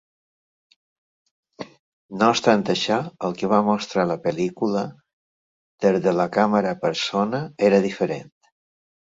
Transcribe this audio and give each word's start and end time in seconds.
No 2.21 2.29
obstant 2.35 2.63
això, 2.75 2.97
el 3.29 3.37
que 3.41 3.49
va 3.53 3.59
mostrar 3.69 4.07
la 4.13 4.17
pel·lícula 4.25 4.83
des 5.87 6.01
de 6.09 6.15
la 6.23 6.27
càmera 6.39 6.75
persona 6.87 7.47
era 7.71 7.85
diferent. 7.89 8.35